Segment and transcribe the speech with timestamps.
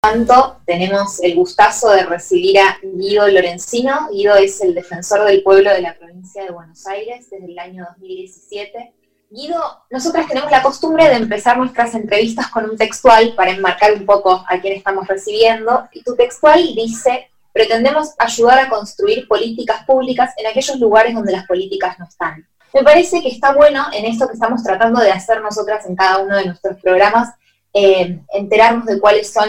[0.00, 4.08] tanto, tenemos el gustazo de recibir a Guido Lorenzino.
[4.12, 7.84] Guido es el defensor del pueblo de la provincia de Buenos Aires desde el año
[7.90, 8.94] 2017.
[9.30, 14.06] Guido, nosotras tenemos la costumbre de empezar nuestras entrevistas con un textual para enmarcar un
[14.06, 15.88] poco a quién estamos recibiendo.
[15.92, 21.46] Y tu textual dice, pretendemos ayudar a construir políticas públicas en aquellos lugares donde las
[21.46, 22.46] políticas no están.
[22.72, 26.18] Me parece que está bueno en esto que estamos tratando de hacer nosotras en cada
[26.18, 27.34] uno de nuestros programas,
[27.74, 29.48] eh, enterarnos de cuáles son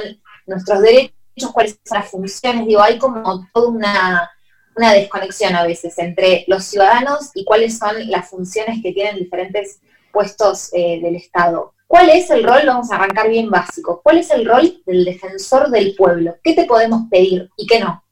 [0.50, 4.30] nuestros derechos, cuáles son las funciones, digo, hay como toda una,
[4.76, 9.82] desconexión a veces entre los ciudadanos y cuáles son las funciones que tienen diferentes
[10.14, 11.74] puestos eh, del Estado.
[11.86, 12.62] ¿Cuál es el rol?
[12.66, 14.00] Vamos a arrancar bien básico.
[14.02, 16.36] ¿Cuál es el rol del defensor del pueblo?
[16.44, 18.04] ¿Qué te podemos pedir y qué no?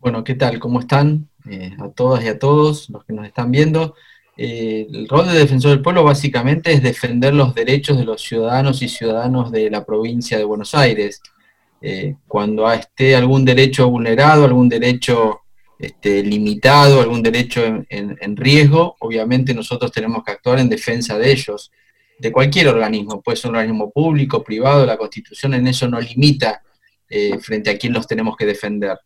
[0.00, 0.58] Bueno, ¿qué tal?
[0.58, 1.28] ¿Cómo están?
[1.48, 3.94] Eh, a todas y a todos los que nos están viendo.
[4.36, 8.80] Eh, el rol de defensor del pueblo básicamente es defender los derechos de los ciudadanos
[8.80, 11.20] y ciudadanos de la provincia de Buenos Aires.
[11.84, 15.40] Eh, cuando esté algún derecho vulnerado, algún derecho
[15.78, 21.72] este, limitado, algún derecho en, riesgo, obviamente nosotros tenemos que actuar en defensa de ellos,
[22.20, 26.62] de cualquier organismo, puede ser un organismo público, privado, la Constitución en eso no limita
[27.08, 28.96] eh, frente a quién los tenemos que defender.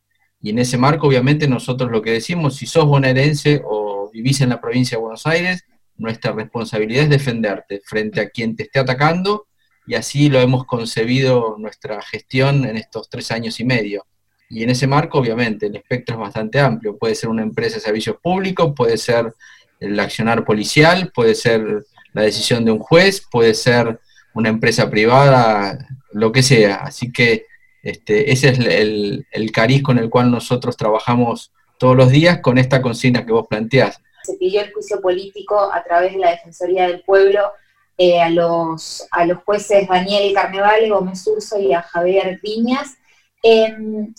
[0.43, 4.51] Y en ese marco, obviamente, nosotros lo que decimos, si sos bonaerense o vivís en
[4.51, 5.65] la provincia de Buenos Aires,
[5.97, 9.46] nuestra responsabilidad es defenderte frente a quien te esté atacando
[9.87, 14.05] y así lo hemos concebido nuestra gestión en estos tres años y medio.
[14.49, 16.97] Y en ese marco, obviamente, el espectro es bastante amplio.
[16.97, 19.33] Puede ser una empresa de servicios públicos, puede ser
[19.81, 24.01] el accionar policial, puede ser la decisión de un juez, puede ser
[24.35, 25.79] una empresa privada,
[26.13, 26.77] lo que sea.
[26.77, 27.47] Así que
[27.83, 32.59] este, ese es el, el cariz con el cual nosotros trabajamos todos los días con
[32.59, 34.01] esta consigna que vos planteás.
[34.25, 37.53] Se pidió el juicio político a través de la Defensoría del Pueblo
[37.99, 42.97] eh, a, los, a los jueces Daniel Carnevale, Gómez Urso y a Javier Viñas.
[43.43, 44.15] Em,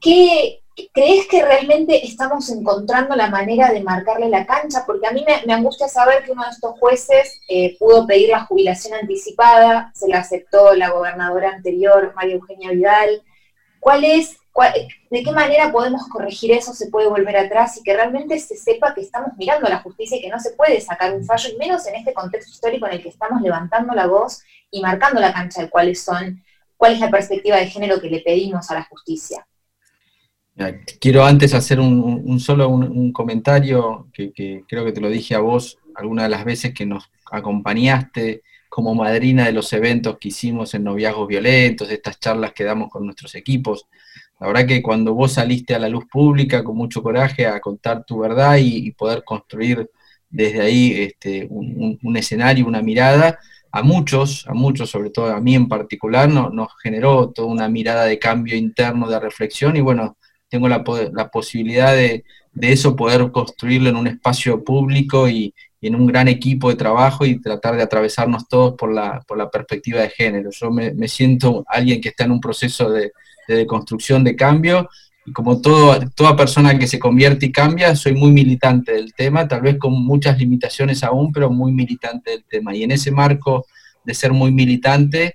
[0.00, 0.60] ¿qué,
[0.92, 4.84] ¿Crees que realmente estamos encontrando la manera de marcarle la cancha?
[4.86, 8.44] Porque a mí me, angustia saber que uno de estos jueces eh, pudo pedir la
[8.44, 13.22] jubilación anticipada, se la aceptó la gobernadora anterior, María Eugenia Vidal.
[13.80, 14.36] ¿Cuál es
[15.10, 18.94] ¿De qué manera podemos corregir eso, se puede volver atrás y que realmente se sepa
[18.94, 21.58] que estamos mirando a la justicia y que no se puede sacar un fallo, y
[21.58, 25.32] menos en este contexto histórico en el que estamos levantando la voz y marcando la
[25.32, 26.42] cancha de cuáles son,
[26.76, 29.46] cuál es la perspectiva de género que le pedimos a la justicia?
[31.00, 35.40] Quiero antes hacer un, solo un, comentario que, que, creo que te lo dije a
[35.40, 38.42] vos alguna de las veces que nos acompañaste
[38.76, 43.06] como madrina de los eventos que hicimos en noviazgos violentos, estas charlas que damos con
[43.06, 43.86] nuestros equipos.
[44.38, 48.04] La verdad que cuando vos saliste a la luz pública con mucho coraje a contar
[48.04, 49.90] tu verdad y, poder construir
[50.28, 53.38] desde ahí este, un, escenario, una mirada,
[53.72, 58.04] a muchos, a muchos, sobre todo a mí en particular, nos generó toda una mirada
[58.04, 60.18] de cambio interno, de reflexión, y bueno,
[60.50, 60.84] tengo la,
[61.32, 62.24] posibilidad de,
[62.60, 65.54] eso poder construirlo en un espacio público y,
[65.86, 69.50] en un gran equipo de trabajo y tratar de atravesarnos todos por la, por la
[69.50, 70.50] perspectiva de género.
[70.50, 73.12] Yo me siento alguien que está en un proceso de,
[73.48, 74.88] de construcción de cambio.
[75.24, 79.48] Y como todo, toda persona que se convierte y cambia, soy muy militante del tema,
[79.48, 82.74] tal vez con muchas limitaciones aún, pero muy militante del tema.
[82.74, 83.66] Y en ese marco
[84.04, 85.34] de ser muy militante,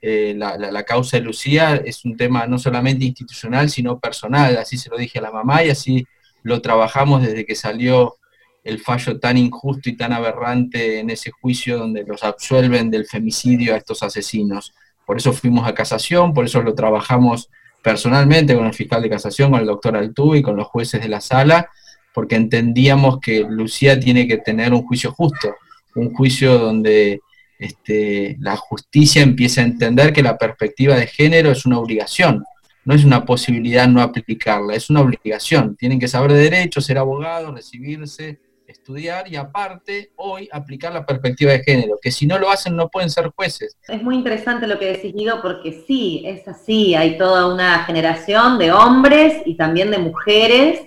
[0.00, 4.56] eh, la, la, causa de Lucía es un tema no solamente institucional, sino personal.
[4.58, 6.06] Así se lo dije a la mamá y así
[6.44, 8.16] lo trabajamos desde que salió
[8.64, 13.74] el fallo tan injusto y tan aberrante en ese juicio donde los absuelven del femicidio
[13.74, 14.72] a estos asesinos.
[15.04, 17.50] Por eso fuimos a casación, por eso lo trabajamos
[17.82, 21.08] personalmente con el fiscal de casación, con el doctor Altú y con los jueces de
[21.08, 21.68] la sala,
[22.14, 25.56] porque entendíamos que Lucía tiene que tener un juicio justo,
[25.96, 27.20] un juicio donde
[27.58, 32.44] este, la justicia empieza a entender que la perspectiva de género es una obligación,
[32.84, 35.76] no es una posibilidad no aplicarla, es una obligación.
[35.76, 41.52] Tienen que saber de derecho, ser abogados, recibirse, estudiar y aparte hoy aplicar la perspectiva
[41.52, 43.76] de género, que si no lo hacen no pueden ser jueces.
[43.88, 48.58] Es muy interesante lo que decís, Guido, porque sí, es así, hay toda una generación
[48.58, 50.80] de hombres y también de mujeres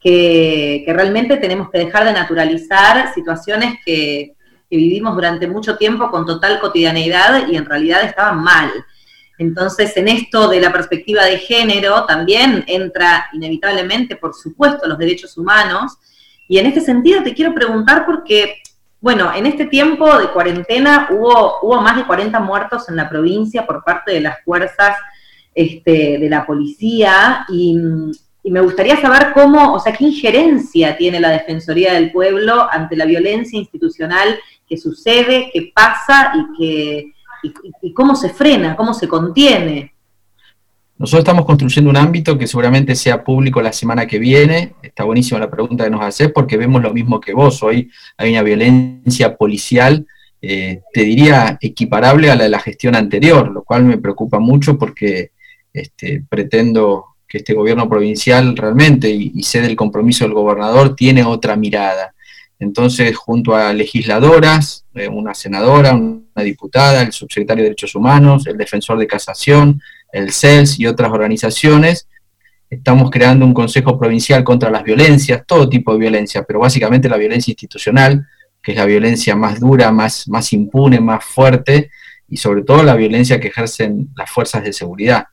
[0.00, 4.34] que, realmente tenemos que dejar de naturalizar situaciones que,
[4.70, 8.70] que vivimos durante mucho tiempo con total cotidianeidad y en realidad estaban mal.
[9.38, 15.36] Entonces, en esto de la perspectiva de género también entra inevitablemente, por supuesto, los derechos
[15.36, 15.98] humanos,
[16.48, 18.62] y en este sentido te quiero preguntar porque,
[19.00, 23.66] bueno, en este tiempo de cuarentena hubo, hubo más de 40 muertos en la provincia
[23.66, 24.96] por parte de las fuerzas
[25.54, 27.78] este, de la policía y,
[28.48, 33.04] me gustaría saber cómo, o sea, qué injerencia tiene la Defensoría del Pueblo ante la
[33.04, 34.38] violencia institucional
[34.68, 37.52] que sucede, que pasa y, que,
[37.82, 39.95] y cómo se frena, cómo se contiene.
[40.98, 44.74] Nosotros estamos construyendo un ámbito que seguramente sea público la semana que viene.
[44.82, 47.62] Está buenísima la pregunta que nos haces porque vemos lo mismo que vos.
[47.62, 50.06] Hoy hay una violencia policial,
[50.40, 54.78] eh, te diría, equiparable a la de la gestión anterior, lo cual me preocupa mucho
[54.78, 55.32] porque
[55.70, 61.56] este, pretendo que este gobierno provincial realmente, y, sé del compromiso del gobernador, tiene otra
[61.56, 62.14] mirada.
[62.58, 68.56] Entonces, junto a legisladoras, eh, una senadora, una diputada, el subsecretario de Derechos Humanos, el
[68.56, 69.82] defensor de casación,
[70.16, 72.08] el CELS y otras organizaciones,
[72.70, 77.18] estamos creando un Consejo Provincial contra las violencias, todo tipo de violencia, pero básicamente la
[77.18, 78.26] violencia institucional,
[78.62, 81.90] que es la violencia más dura, más, más impune, más fuerte,
[82.28, 85.26] y sobre todo la violencia que ejercen las fuerzas de seguridad.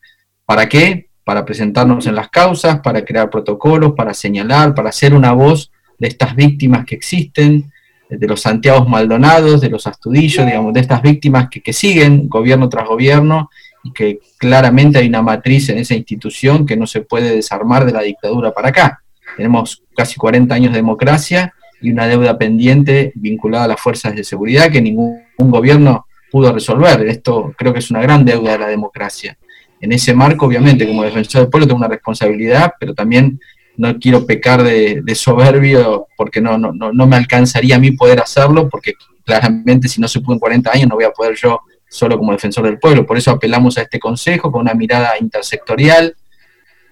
[0.46, 1.08] ¿Para qué?
[1.24, 6.10] Para presentarnos en las causas, para crear protocolos, para señalar, para ser una voz de
[6.10, 7.72] estas víctimas que existen,
[8.10, 12.68] de los Santiago Maldonados, de los Astudillos, digamos, de estas víctimas que, que siguen gobierno
[12.70, 13.50] tras gobierno
[13.84, 17.92] y que claramente hay una matriz en esa institución que no se puede desarmar de
[17.92, 19.04] la dictadura para acá.
[19.36, 24.24] Tenemos casi 40 años de democracia y una deuda pendiente vinculada a las fuerzas de
[24.24, 27.06] seguridad que ningún gobierno pudo resolver.
[27.08, 29.38] Esto creo que es una gran deuda de la democracia.
[29.82, 33.40] En ese marco, obviamente, como defensor del pueblo tengo una responsabilidad, pero también
[33.76, 38.70] no quiero pecar de, soberbio porque no, no, no me alcanzaría a mí poder hacerlo,
[38.70, 38.94] porque
[39.26, 41.60] claramente si no se pudo en 40 años no voy a poder yo
[41.94, 43.06] solo como defensor del pueblo.
[43.06, 46.16] Por eso apelamos a este consejo con una mirada intersectorial,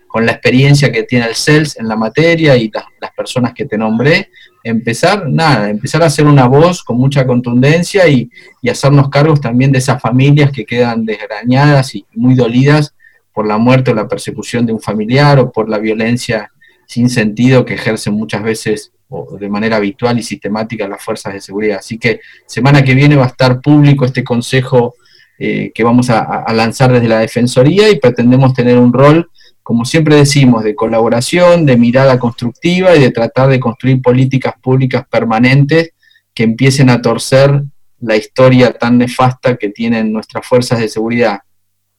[0.07, 3.77] con la experiencia que tiene el CELS en la materia y las, personas que te
[3.77, 4.29] nombré,
[4.63, 8.29] empezar, nada, empezar a hacer una voz con mucha contundencia y,
[8.61, 12.95] y, hacernos cargos también de esas familias que quedan desgrañadas y muy dolidas
[13.33, 16.51] por la muerte o la persecución de un familiar o por la violencia
[16.87, 21.41] sin sentido que ejercen muchas veces o de manera habitual y sistemática las fuerzas de
[21.41, 21.79] seguridad.
[21.79, 24.95] Así que semana que viene va a estar público este consejo
[25.37, 29.29] eh, que vamos a, lanzar desde la Defensoría y pretendemos tener un rol,
[29.63, 35.03] como siempre decimos, de colaboración, de mirada constructiva y de tratar de construir políticas públicas
[35.09, 35.91] permanentes
[36.33, 37.63] que empiecen a torcer
[37.99, 41.39] la historia tan nefasta que tienen nuestras fuerzas de seguridad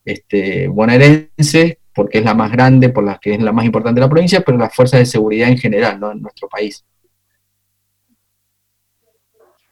[0.05, 4.06] este, bonaerenses, porque es la más grande, por la que es la más importante de
[4.06, 6.12] la provincia, pero las fuerzas de seguridad en general, ¿no?
[6.12, 6.85] en nuestro país.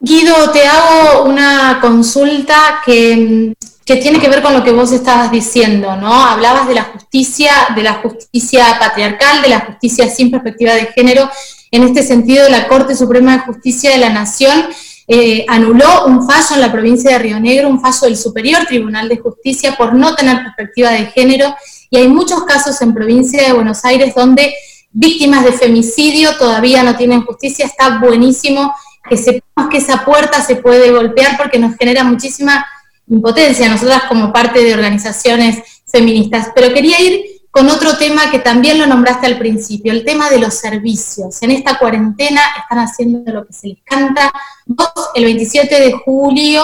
[0.03, 3.53] Guido, te hago una consulta que,
[3.85, 6.25] tiene que ver con lo que vos estabas diciendo, ¿no?
[6.25, 11.29] Hablabas de la justicia, de la justicia patriarcal, de la justicia sin perspectiva de género.
[11.69, 14.69] En este sentido, la Corte Suprema de Justicia de la Nación
[15.07, 19.07] eh, anuló un fallo en la provincia de Río Negro, un fallo del Superior Tribunal
[19.07, 21.53] de Justicia por no tener perspectiva de género,
[21.91, 24.51] y hay muchos casos en provincia de Buenos Aires donde
[24.89, 27.67] víctimas de femicidio todavía no tienen justicia.
[27.67, 28.73] Está buenísimo
[29.07, 32.65] que sepamos que esa puerta se puede golpear porque nos genera muchísima
[33.07, 36.49] impotencia, nosotras como parte de organizaciones feministas.
[36.55, 40.39] Pero quería ir con otro tema que también lo nombraste al principio, el tema de
[40.39, 41.41] los servicios.
[41.41, 44.31] En esta cuarentena están haciendo lo que se les canta.
[44.65, 46.63] Vos, el 27 de julio,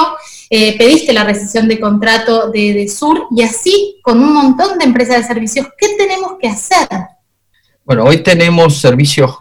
[0.50, 4.86] eh, pediste la rescisión de contrato de, de, Sur y así con un montón de
[4.86, 5.68] empresas de servicios.
[5.78, 6.88] ¿Qué tenemos que hacer?
[7.84, 9.36] Bueno, hoy tenemos servicios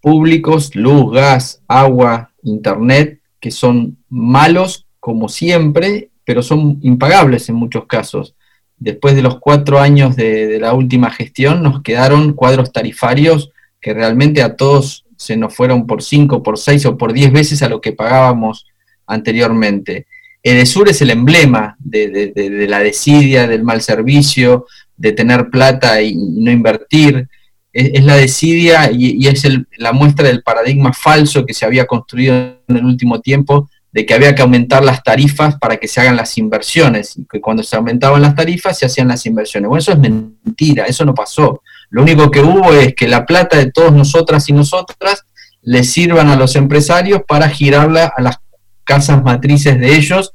[0.00, 7.86] públicos, luz, gas, agua, internet, que son malos como siempre, pero son impagables en muchos
[7.86, 8.34] casos.
[8.78, 14.42] Después de los cuatro años de, la última gestión, nos quedaron cuadros tarifarios que realmente
[14.42, 17.80] a todos se nos fueron por cinco, por seis o por diez veces a lo
[17.80, 18.66] que pagábamos
[19.06, 20.06] anteriormente.
[20.42, 26.50] Edesur es el emblema de, la desidia, del mal servicio, de tener plata y no
[26.50, 27.28] invertir
[27.74, 32.34] es, la desidia y, es la muestra del paradigma falso que se había construido
[32.68, 36.16] en el último tiempo de que había que aumentar las tarifas para que se hagan
[36.16, 39.68] las inversiones, y que cuando se aumentaban las tarifas se hacían las inversiones.
[39.68, 41.62] Bueno, eso es mentira, eso no pasó.
[41.90, 45.24] Lo único que hubo es que la plata de todos nosotras y nosotras
[45.62, 48.38] le sirvan a los empresarios para girarla a las
[48.82, 50.32] casas matrices de ellos,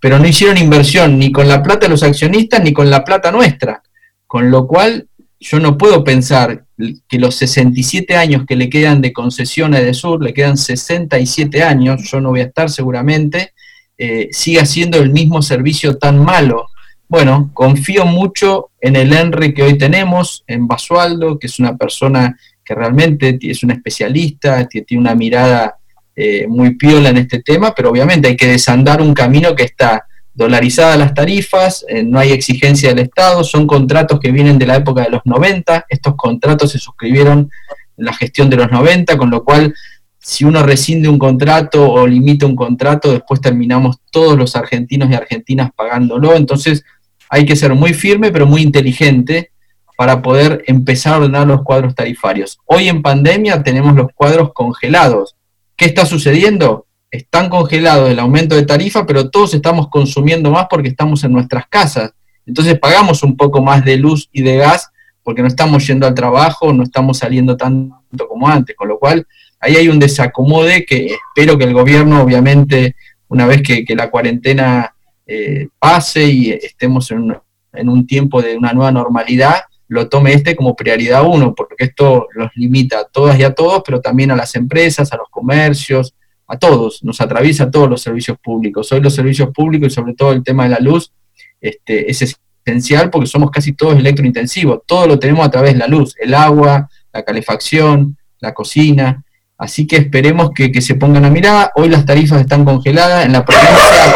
[0.00, 3.30] pero no hicieron inversión ni con la plata de los accionistas ni con la plata
[3.30, 3.82] nuestra.
[4.26, 5.06] Con lo cual
[5.38, 6.64] yo no puedo pensar
[7.08, 12.02] que los 67 años que le quedan de concesión a Edesur, le quedan 67 años,
[12.10, 13.52] yo no voy a estar seguramente,
[13.98, 16.66] eh, siga siendo el mismo servicio tan malo.
[17.08, 22.38] Bueno, confío mucho en el Henry que hoy tenemos, en Basualdo, que es una persona
[22.64, 25.76] que realmente es un especialista, que tiene una mirada
[26.14, 30.06] eh, muy piola en este tema, pero obviamente hay que desandar un camino que está
[30.34, 34.76] dolarizadas las tarifas, eh, no hay exigencia del Estado, son contratos que vienen de la
[34.76, 37.50] época de los 90, estos contratos se suscribieron
[37.96, 39.74] en la gestión de los 90, con lo cual
[40.18, 45.14] si uno rescinde un contrato o limita un contrato, después terminamos todos los argentinos y
[45.14, 46.84] argentinas pagándolo, entonces
[47.28, 49.50] hay que ser muy firme pero muy inteligente
[49.96, 52.58] para poder empezar a ordenar los cuadros tarifarios.
[52.66, 55.36] Hoy en pandemia tenemos los cuadros congelados.
[55.76, 56.86] ¿Qué está sucediendo?
[57.12, 61.68] Están congelados el aumento de tarifa, pero todos estamos consumiendo más porque estamos en nuestras
[61.68, 62.12] casas.
[62.44, 64.90] Entonces pagamos un poco más de luz y de gas
[65.22, 69.24] porque no estamos yendo al trabajo, no estamos saliendo tanto como antes, con lo cual
[69.60, 72.96] ahí hay un desacomode que espero que el gobierno, obviamente,
[73.28, 74.92] una vez que, la cuarentena
[75.24, 77.36] eh, pase y estemos en
[77.72, 82.28] en un tiempo de una nueva normalidad, lo tome este como prioridad uno, porque esto
[82.34, 86.14] los limita a todas y a todos, pero también a las empresas, a los comercios,
[86.46, 88.90] a todos, nos atraviesa a todos los servicios públicos.
[88.92, 91.12] Hoy los servicios públicos y sobre todo el tema de la luz
[91.60, 95.86] este, es esencial porque somos casi todos electrointensivos, todo lo tenemos a través de la
[95.86, 99.24] luz, el agua, la calefacción, la cocina,
[99.58, 103.32] así que esperemos que, que se pongan a mirar, hoy las tarifas están congeladas, en
[103.32, 104.14] la provincia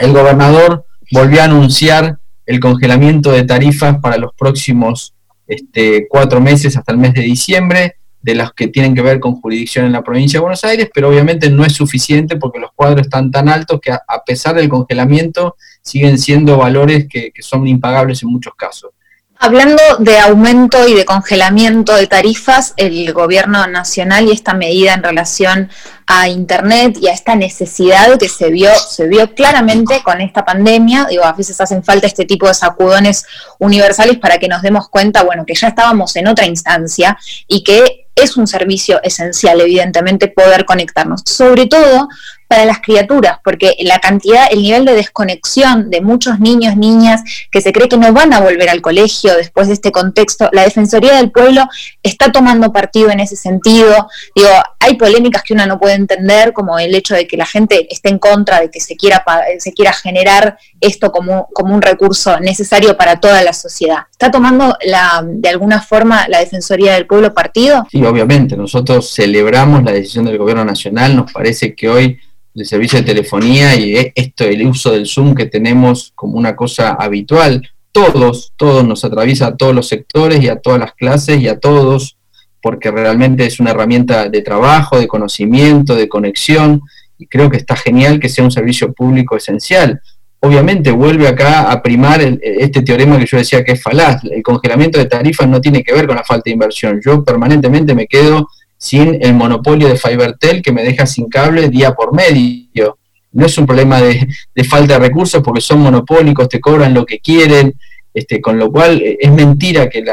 [0.00, 5.14] el gobernador volvió a anunciar el congelamiento de tarifas para los próximos
[5.46, 9.38] este, cuatro meses hasta el mes de diciembre, de las que tienen que ver con
[9.38, 13.02] jurisdicción en la provincia de Buenos Aires, pero obviamente no es suficiente porque los cuadros
[13.02, 18.30] están tan altos que a, pesar del congelamiento siguen siendo valores que son impagables en
[18.30, 18.92] muchos casos.
[19.36, 25.02] Hablando de aumento y de congelamiento de tarifas, el gobierno nacional y esta medida en
[25.02, 25.68] relación
[26.06, 31.08] a Internet y a esta necesidad que se vio, se vio claramente con esta pandemia,
[31.10, 33.26] digo, a veces hacen falta este tipo de sacudones
[33.58, 38.03] universales para que nos demos cuenta, bueno, que ya estábamos en otra instancia y que
[38.14, 42.08] es un servicio esencial, evidentemente, poder conectarnos, sobre todo
[42.54, 47.20] para las criaturas, porque la cantidad, el nivel de desconexión de muchos niños, niñas,
[47.50, 50.62] que se cree que no van a volver al colegio después de este contexto, la
[50.62, 51.66] Defensoría del Pueblo
[52.00, 54.06] está tomando partido en ese sentido.
[54.36, 57.92] Digo, hay polémicas que uno no puede entender, como el hecho de que la gente
[57.92, 59.24] esté en contra de que se quiera,
[59.58, 64.04] se quiera generar esto como, como un recurso necesario para toda la sociedad.
[64.12, 67.84] ¿Está tomando la, de alguna forma la Defensoría del Pueblo partido?
[67.90, 68.56] Sí, obviamente.
[68.56, 71.16] Nosotros celebramos la decisión del Gobierno Nacional.
[71.16, 72.20] Nos parece que hoy
[72.54, 76.54] el servicio de telefonía y e, esto, el uso del Zoom que tenemos como una
[76.54, 81.40] cosa habitual, todos, todos nos atraviesa a todos los sectores y a todas las clases
[81.40, 82.16] y a todos,
[82.62, 86.80] porque realmente es una herramienta de trabajo, de conocimiento, de conexión,
[87.18, 90.00] y creo que está genial que sea un servicio público esencial.
[90.40, 94.22] Obviamente vuelve acá a primar este teorema que yo decía que es falaz.
[94.24, 97.00] El congelamiento de tarifas no tiene que ver con la falta de inversión.
[97.02, 98.48] Yo permanentemente me quedo
[98.84, 102.98] sin el monopolio de FiberTel que me deja sin cable día por medio.
[103.32, 104.28] No es un problema de,
[104.68, 107.78] falta de recursos porque son monopólicos, te cobran lo que quieren,
[108.12, 110.04] este, con lo cual eh, es mentira que,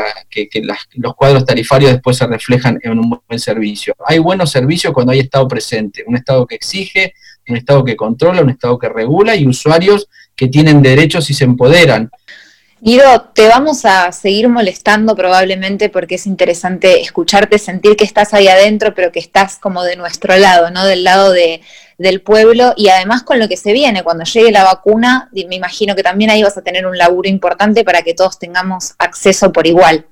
[0.93, 3.93] los cuadros tarifarios después se reflejan en un buen servicio.
[4.07, 7.13] Hay buenos servicios cuando hay Estado presente, un Estado que exige,
[7.49, 11.43] un Estado que controla, un Estado que regula y usuarios que tienen derechos y se
[11.43, 12.09] empoderan.
[12.83, 18.47] Guido, te vamos a seguir molestando probablemente porque es interesante escucharte, sentir que estás ahí
[18.47, 20.83] adentro, pero que estás como de nuestro lado, ¿no?
[20.83, 21.61] Del lado de,
[21.99, 25.95] del pueblo y además con lo que se viene, cuando llegue la vacuna, me imagino
[25.95, 29.67] que también ahí vas a tener un laburo importante para que todos tengamos acceso por
[29.67, 30.07] igual.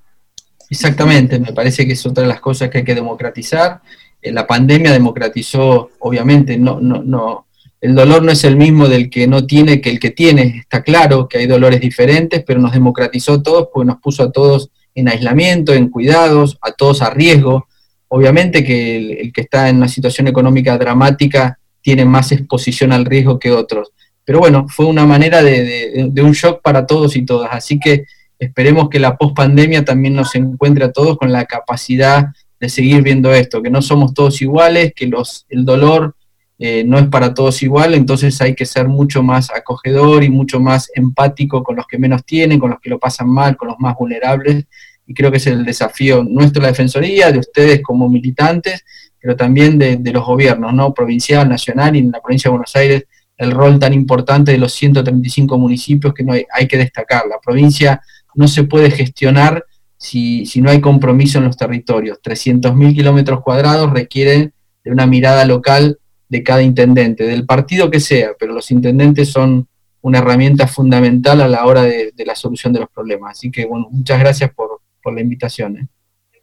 [0.69, 3.81] Exactamente, me parece que es otra de las cosas que hay que democratizar.
[4.21, 7.47] Eh, la pandemia democratizó, obviamente, no, no, no,
[7.81, 10.57] el dolor no es el mismo del que no tiene que el que tiene.
[10.59, 14.69] Está claro que hay dolores diferentes, pero nos democratizó todos porque nos puso a todos
[14.95, 17.67] en aislamiento, en cuidados, a todos a riesgo.
[18.09, 23.39] Obviamente que el, que está en una situación económica dramática tiene más exposición al riesgo
[23.39, 23.91] que otros.
[24.25, 27.49] Pero bueno, fue una manera de, un shock para todos y todas.
[27.53, 28.03] Así que
[28.37, 32.25] esperemos que la pospandemia también nos encuentre a todos con la capacidad
[32.59, 36.15] de seguir viendo esto, que no somos todos iguales, que los, el dolor
[36.61, 40.59] eh, no es para todos igual, entonces hay que ser mucho más acogedor y mucho
[40.59, 43.79] más empático con los que menos tienen, con los que lo pasan mal, con los
[43.79, 44.65] más vulnerables,
[45.07, 48.83] y creo que es el desafío nuestro, la Defensoría, de ustedes como militantes,
[49.21, 50.93] pero también de, los gobiernos, ¿no?
[50.93, 53.05] provincial, nacional y en la provincia de Buenos Aires,
[53.37, 57.23] el rol tan importante de los 135 municipios que no hay, hay que destacar.
[57.27, 58.01] La provincia
[58.35, 59.65] no se puede gestionar
[59.97, 62.19] si, si no hay compromiso en los territorios.
[62.21, 65.99] 300.000 kilómetros cuadrados requieren de una mirada local
[66.29, 69.67] de cada intendente, del partido que sea, pero los intendentes son
[70.01, 73.31] una herramienta fundamental a la hora de, la solución de los problemas.
[73.37, 74.79] Así que, bueno, muchas gracias por,
[75.11, 75.75] la invitación.
[75.77, 75.87] ¿eh?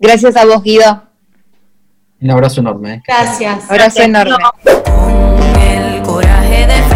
[0.01, 1.05] Gracias a vos, Guido.
[2.21, 2.95] Un abrazo enorme.
[2.95, 3.03] ¿eh?
[3.07, 3.71] Gracias.
[3.71, 4.35] Abrazo enorme.
[5.61, 6.96] el coraje de